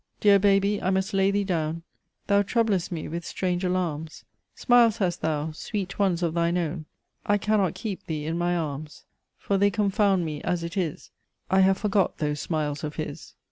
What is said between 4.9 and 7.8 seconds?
hast thou, sweet ones of thine own; I cannot